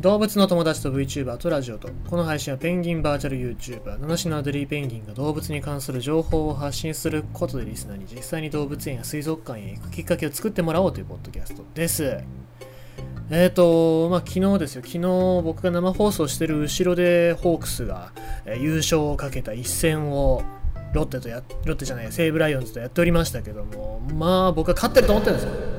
[0.00, 12.20] 動物の友達と VTuber とラジオとこの配信はペンギンバーチャル YouTuber 七種のアデリーペンギンが動物に関する情報を発信することでリスナーに実際に動物園や水族館へ行くきっかけを作ってもらおうというポッドキャストです。
[13.30, 14.82] えっ、ー、とまあ昨日ですよ。
[14.82, 15.00] 昨日
[15.42, 18.12] 僕が生放送してる後ろでホークスが、
[18.44, 20.42] え、優勝をかけた一戦を
[20.92, 25.75] ロッテとやロッテじゃない西武ライオンズとやっておりましたけどもまあ僕は勝ってると思ってるんですよ。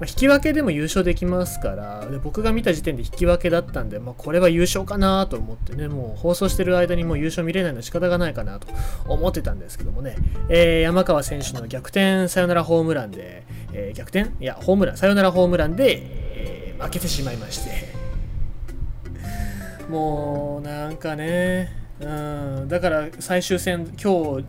[0.00, 8.66] まあ、引き分けでも優勝できますからで僕が見た時点で引き分けだったんで、まあ、これは優勝かなと思ってねもう放送してる間にもう優勝見れないのは仕方がないかなと
[9.06, 10.16] 思ってたんですけどもね、
[10.48, 13.44] えー、山川選手の逆転サヨナラホームランで、
[13.74, 14.30] えー、逆転？
[14.42, 14.96] いやホームラン。
[14.96, 17.92] サヨナラホームランで、えー、負けてしまいまして。
[19.90, 22.68] もうなんかねうん。
[22.68, 24.44] だから最終戦今日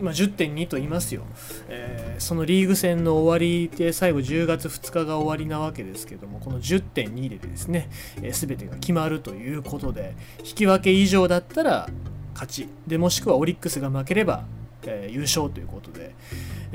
[0.00, 1.22] まあ、10.2と言いますよ、
[1.68, 11.88] えー、そのリーグ戦の終わりで最後10月2日が終わりなわけですけどもこの10.2でですね、えー、全てが決まるということで引き分け以上だったら
[12.34, 12.68] 勝ち。
[12.86, 14.44] でもしくはオリックスが負ければ、
[14.82, 16.14] えー、優勝ということで、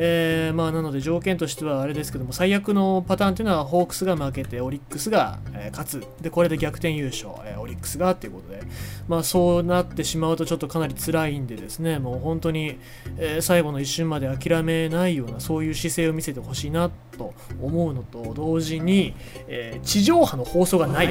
[0.01, 6.07] えー、まあなので条件としてはあれですけども最悪のパターンっていうのはホークスが負けてオリックスが、え勝つ。
[6.21, 8.61] でこれで逆転優勝、えオリックスがっていうことで。
[9.09, 11.99] まあそうなってしまうとちょっとかなり辛いんでですね。
[11.99, 12.77] もう本当に、
[13.17, 19.13] え最後の一瞬まで諦めないようなそういう姿勢を見せてほしいなと思うのと同時に、
[19.49, 21.09] え地上波の放送がない。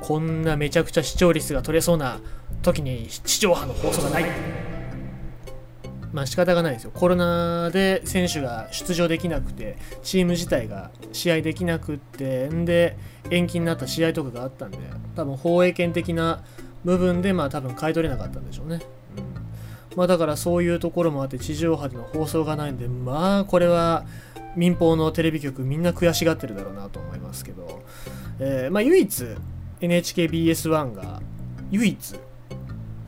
[0.00, 2.18] こんなめちゃくちゃ視聴率が取れそうな
[2.62, 4.71] 時に地上波の放送がない。
[6.12, 6.90] まあ仕方がないですよ。
[6.92, 12.96] コロナで選手が出場できなくて、チーム自体が試合できなくって、んで、
[13.30, 14.78] 延期になった試合とかがあったんで、
[15.16, 16.42] 多分放映権的な
[16.84, 18.80] 部分で、まあ多分買い取れなかったんでしょうね。
[19.90, 24.04] うん、まあだからそういうところもあって、地上波での放送がないんで、まあこれは
[24.54, 27.82] 民放のテレビ局みんな悔しがってるだろうなと思いますけど、
[28.38, 29.26] えー、まあ唯一
[29.80, 31.22] NHKBS1 が
[31.70, 32.14] 唯一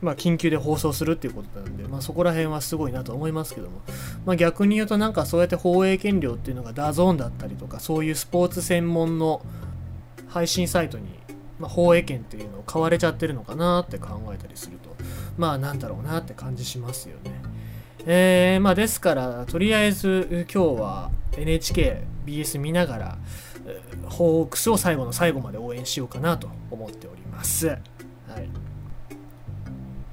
[0.01, 3.81] まあ、緊急で放送するっていうことなんで、まあ、そこら辺はすごいなと思いますけども、
[4.25, 9.41] まあ、逆に言うとなんかそうやって放映権料っていうのが DAZN だったりとかそういうスポーツ専門の
[10.27, 11.07] 配信サイトに、
[11.59, 14.95] ま、放映権っていうのを買われちゃってるのかなって考えたりすると
[15.37, 17.41] まあなんだろうなって感じしますよね。
[18.07, 23.17] えー、まあですからとりあえず今日は NHKBS 見ながら
[24.09, 27.77] ホークスを最後の最後まで応援しようかなと思っております。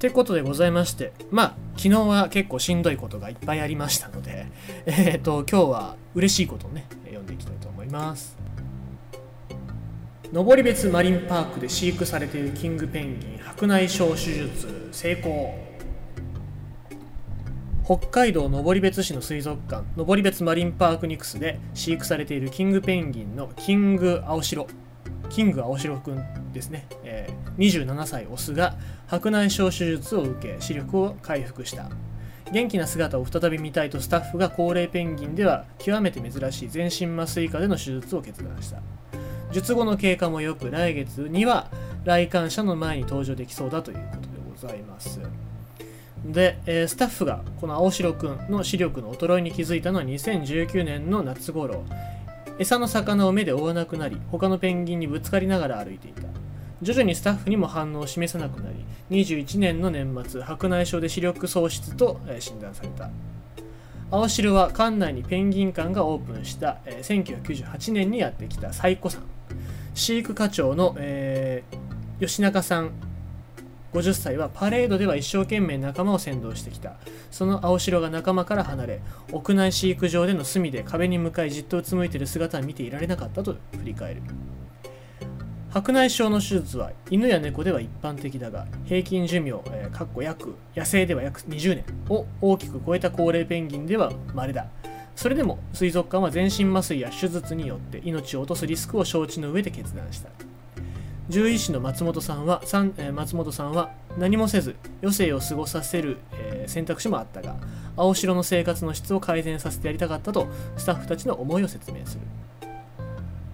[0.03, 4.47] ってことでございまして、まあ、昨日は結構しんどいことがいっぱいありましたので、
[4.85, 8.37] えっ、ー、と、今日は嬉しいことをね、読んでいきたいと思います。
[10.33, 15.55] 登別マリンパークで飼育されているキングペンギン白内障手術成功
[17.85, 24.67] 北海道登別市の水族館登別マリンパークニクスで飼育されているキングペンギンのキング青白
[25.29, 28.77] キング青白くんですね、え、27歳オスが
[29.07, 31.89] 白内障手術を受け視力を回復した。
[32.53, 38.79] 元気な姿を再び見たいとスタッフが高齢ペンギンでは極めて珍しい全身麻酔下での手術を決断した。
[39.53, 41.71] 術後の経過もよく来月には
[42.05, 45.21] 来館者の前に登場できそうだということでございます。
[46.25, 51.85] で、えー、スタッフがこの青白くんの視力の衰えに気づいたのは2019年の夏頃。
[52.59, 56.23] 餌の魚を目で追わなくなり他のペンギンにぶつかりながら歩いていた。
[56.83, 58.85] 徐々にスタッフにも反応を示さなくなり
[59.25, 63.09] 21年の年末白内障で視力喪失と診断された。
[64.11, 69.23] 青汁は館内にペンギン館がオープンした1998年にやってきた最古さん。
[69.95, 72.91] 飼育課長の、えー、吉中さん。
[73.95, 76.97] 50歳はパレードでは一生懸命仲間を先導してきた。
[77.31, 79.01] その青白が仲間から離れ
[79.31, 84.23] 屋内飼育場での隅で壁に向かいじっとうつむいている姿は見ていられなかったと振り返る。
[85.73, 94.67] 白内障の手術は犬や猫では一般的だが平均寿命、えー、かっこ約野生では約20年を大きく超えた高齢ペンギンでは稀だ。
[95.17, 100.29] それでも水族館は全身麻酔や手術によって命を落とすリスクを承知の上で決断した。
[101.31, 107.57] 獣医師の松本さんはさん、えー、松本さんは何もせず余生を過ごさせる、えー、選択肢もあったが
[107.97, 112.21] 青白の生活の質を改善させてやりたかったとスタッフたちの思いを説明する。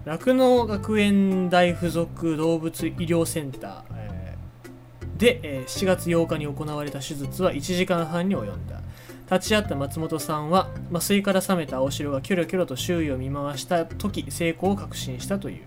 [0.09, 8.81] 酪農学園大附属動物医療センター、で、え、7月8日に行われた手術は1時間半に及んだ。
[9.31, 15.63] 立ち会った松本さんは麻酔から覚めた青白がキョロキョロと周囲を見回した時成功を確信したという。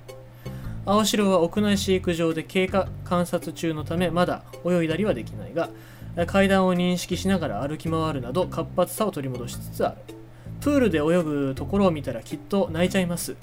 [0.86, 5.70] 青白は屋内飼育場で経過観察中のためまだ泳いだりはできないが
[6.26, 9.98] 階段を認識しながら歩き回るなど活発さを取り戻しつつある。
[10.60, 13.36] プールで泳ぐところを見たらきっと泣いちゃいます。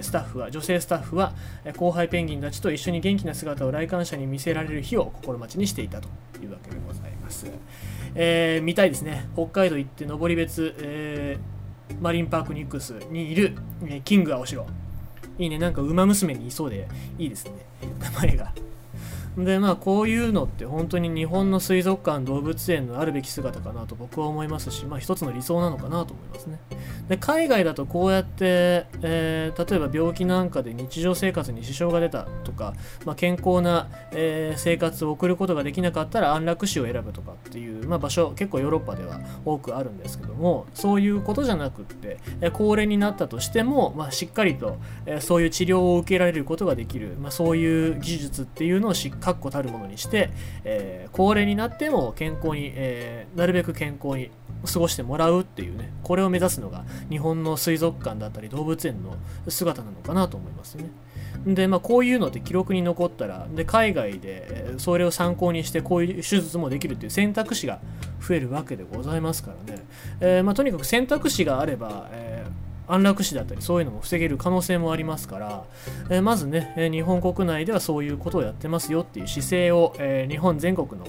[0.00, 1.32] スタッフは女性スタッフは
[1.76, 6.08] 後輩ペンギンたちと一緒に元気な姿を来館者に見せられる日を心待ちにしていたと
[6.42, 7.46] いうわけでございます、
[8.14, 9.28] えー、見たいですね。
[9.34, 13.56] 北海道行って登別、えー、マリンパークニックスにいる、
[13.86, 14.66] えキング青白
[15.38, 15.58] いいね。
[15.58, 16.86] なんか馬娘にいそうで
[17.18, 17.52] いいですね。
[18.00, 18.52] 名前が。
[19.36, 26.58] でまあこういうのって本当に日本の水族館動物園のあるべき姿かなと僕は思いますしまあ一つの理想なのかなと思いますね。
[27.08, 32.74] で海外だとこうやって、えー、例えば病気なんかで日常生活に支障が出たとか、
[33.04, 50.30] まあ、健康な、えー、生活を送ることができなかったら安楽死を選ぶとかっていう、まあ、場所結構ヨーロッパでは多くあるんですけどもそういうことじゃなくって、えー、高齢になったとしても、まあ、しっかりと、え、そういう治療を受けられることができる、ま、そういう技術っていうのをしっかり確固たるものにして、
[50.64, 54.30] えー、高齢になっても健康に、えー、なるべく健康に
[54.70, 59.16] 過ごしてもらうっていうねこれを目指すのが日本の水族館だったり動物園の
[59.48, 60.90] 姿なのかなと思いますね。
[61.46, 67.80] でまあこういうのって記録に残ったらで海外でそれを参考にしてこういう手術もできるっていう選択肢が
[68.20, 69.82] 増えるわけでございますからね、
[70.20, 72.61] えー、まあ、とにかく選択肢があれば、えー
[72.92, 75.64] 安楽死だったりそういうのも防げる可能性もありますから、
[76.10, 81.06] え、まずね、え日本国内ではそういうことをやってますよっていう姿勢を、え、日本全国の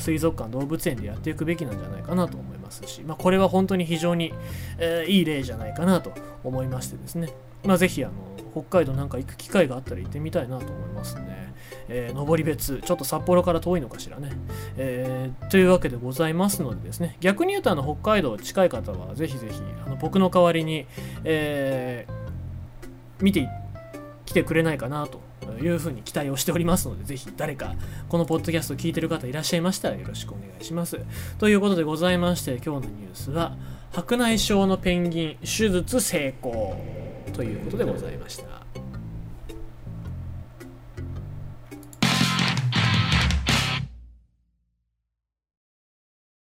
[0.00, 4.32] 水族館動物園でやっていくべきなんじゃないかなと思いますし、まあ、これは本当に非常に、
[4.78, 6.12] え、いい例じゃないかなと
[6.42, 7.28] 思いましてですね、
[7.64, 8.14] まあ、ぜひあの
[8.56, 11.54] 北海道なんか行く機会があったら行ってみたいなと思いますね。
[11.88, 14.30] えー、登別、ちょっと札幌から遠いのかしらね。
[14.78, 20.86] えー、というわけでございますのでですね、逆に言うとあの北海道近い方はぜひぜひあの僕の代わりに、
[21.24, 23.46] えー、見て
[24.24, 25.20] きてくれないかなと
[25.60, 27.74] いうふうに期待をしておりますので、ぜひ誰か
[28.08, 30.98] このポッドキャスト聞いてる方いらっしゃいましたらよろしくお願いします。
[31.38, 33.54] ということでございまして、今日のニュースは、
[33.92, 36.76] 白内障のペンギン手術成功
[37.32, 38.65] ということでございました。